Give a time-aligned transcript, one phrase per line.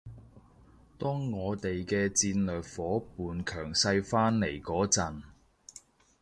[0.97, 5.21] 當我哋嘅戰略夥伴強勢返嚟嗰陣